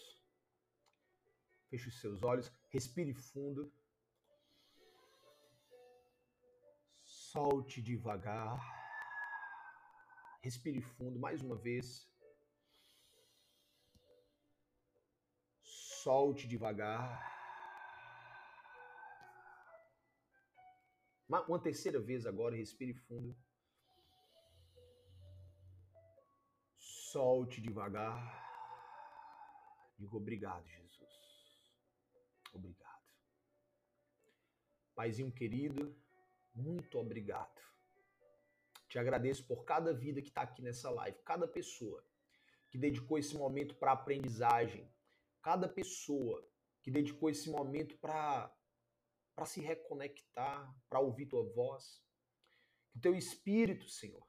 [1.72, 2.52] Feche os seus olhos.
[2.70, 3.74] Respire fundo.
[7.02, 8.60] Solte devagar.
[10.43, 12.08] Respire fundo mais uma vez.
[15.64, 17.08] Solte devagar.
[21.28, 23.36] Uma terceira vez agora, respire fundo.
[27.16, 28.20] Solte devagar.
[29.97, 31.61] Digo obrigado, Jesus.
[32.51, 33.05] Obrigado.
[34.93, 35.95] Paizinho querido,
[36.53, 37.61] muito obrigado.
[38.89, 42.05] Te agradeço por cada vida que está aqui nessa live, cada pessoa
[42.70, 44.93] que dedicou esse momento para aprendizagem,
[45.41, 46.45] cada pessoa
[46.84, 48.53] que dedicou esse momento para
[49.34, 52.03] para se reconectar, para ouvir tua voz.
[52.91, 54.28] Que teu espírito, Senhor,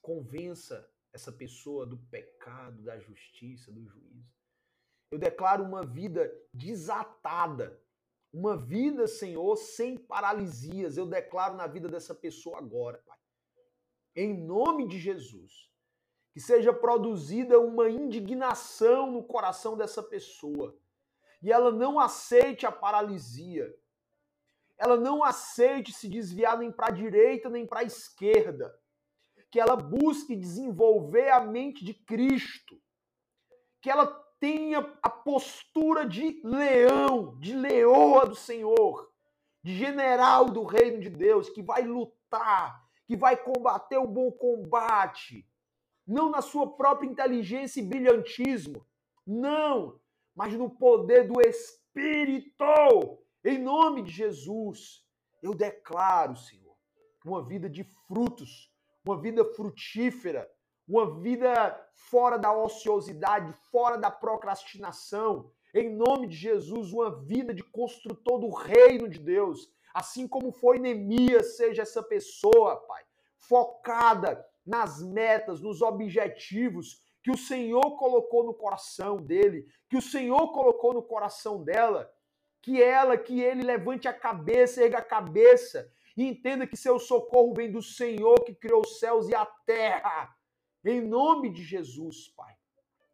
[0.00, 4.32] convença essa pessoa do pecado, da justiça, do juízo.
[5.10, 7.82] Eu declaro uma vida desatada,
[8.32, 10.96] uma vida, Senhor, sem paralisias.
[10.96, 13.18] Eu declaro na vida dessa pessoa agora, Pai.
[14.14, 15.70] Em nome de Jesus
[16.32, 20.76] que seja produzida uma indignação no coração dessa pessoa
[21.42, 23.74] e ela não aceite a paralisia.
[24.78, 28.78] Ela não aceite se desviar nem para a direita nem para a esquerda.
[29.50, 32.80] Que ela busque desenvolver a mente de Cristo.
[33.80, 34.06] Que ela
[34.38, 39.10] tenha a postura de leão, de leoa do Senhor,
[39.62, 45.46] de general do reino de Deus, que vai lutar, que vai combater o bom combate,
[46.06, 48.86] não na sua própria inteligência e brilhantismo,
[49.26, 50.00] não,
[50.34, 52.64] mas no poder do Espírito.
[53.44, 55.04] Em nome de Jesus,
[55.42, 56.76] eu declaro, Senhor,
[57.24, 58.69] uma vida de frutos,
[59.04, 60.50] uma vida frutífera,
[60.86, 65.50] uma vida fora da ociosidade, fora da procrastinação.
[65.74, 69.68] Em nome de Jesus, uma vida de construtor do reino de Deus.
[69.94, 73.04] Assim como foi Neemias, seja essa pessoa, Pai,
[73.36, 80.52] focada nas metas, nos objetivos que o Senhor colocou no coração dele, que o Senhor
[80.52, 82.10] colocou no coração dela,
[82.62, 87.54] que ela, que ele levante a cabeça, erga a cabeça e entenda que seu socorro
[87.54, 90.34] vem do Senhor que criou os céus e a terra.
[90.84, 92.54] Em nome de Jesus, Pai,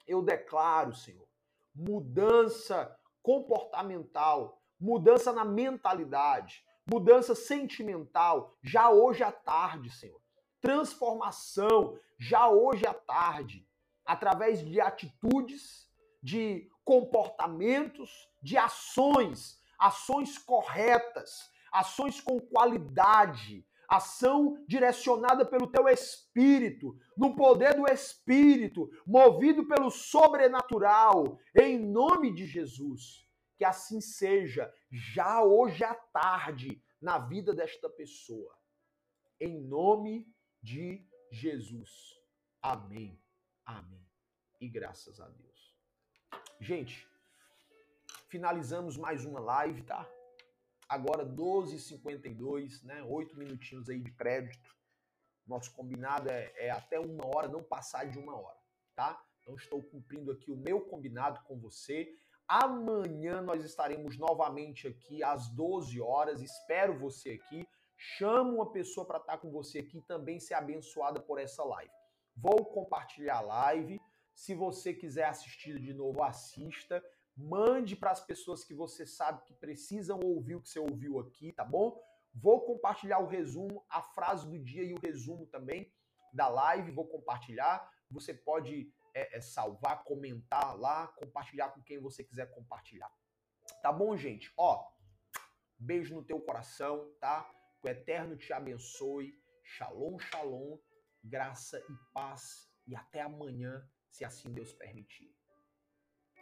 [0.07, 1.29] eu declaro, Senhor,
[1.75, 10.21] mudança comportamental, mudança na mentalidade, mudança sentimental, já hoje à tarde, Senhor.
[10.61, 13.67] Transformação, já hoje à tarde,
[14.05, 15.91] através de atitudes,
[16.23, 27.37] de comportamentos, de ações, ações corretas, ações com qualidade, ação direcionada pelo teu espírito, no
[27.37, 33.27] poder do espírito, movido pelo sobrenatural, em nome de Jesus.
[33.57, 38.55] Que assim seja, já hoje à tarde, na vida desta pessoa.
[39.41, 40.27] Em nome
[40.63, 41.91] de Jesus.
[42.61, 43.21] Amém.
[43.65, 44.05] Amém.
[44.61, 45.77] E graças a Deus.
[46.61, 47.07] Gente,
[48.29, 50.16] finalizamos mais uma live, tá?
[50.89, 53.03] Agora 12h52, né?
[53.05, 54.75] Oito minutinhos aí de crédito.
[55.47, 58.59] Nosso combinado é, é até uma hora, não passar de uma hora,
[58.95, 59.21] tá?
[59.41, 62.13] Então estou cumprindo aqui o meu combinado com você.
[62.49, 66.41] Amanhã nós estaremos novamente aqui às 12 horas.
[66.41, 67.67] Espero você aqui.
[67.97, 71.93] Chamo uma pessoa para estar com você aqui também ser abençoada por essa live.
[72.37, 74.01] Vou compartilhar a live.
[74.35, 77.03] Se você quiser assistir de novo, assista.
[77.37, 81.53] Mande para as pessoas que você sabe que precisam ouvir o que você ouviu aqui,
[81.53, 82.01] tá bom?
[82.33, 85.93] Vou compartilhar o resumo, a frase do dia e o resumo também
[86.33, 86.93] da live.
[86.93, 87.91] Vou compartilhar.
[88.11, 93.11] Você pode é, é salvar, comentar lá, compartilhar com quem você quiser compartilhar.
[93.83, 94.51] Tá bom, gente?
[94.57, 94.87] Ó,
[95.79, 97.51] beijo no teu coração, tá?
[97.81, 99.35] Que o Eterno te abençoe.
[99.63, 100.79] Shalom, shalom,
[101.23, 102.71] graça e paz.
[102.87, 105.36] E até amanhã, se assim Deus permitir.